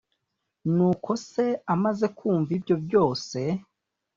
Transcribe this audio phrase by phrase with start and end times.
[0.75, 3.39] Nuko se amaze kumva ibyo byose,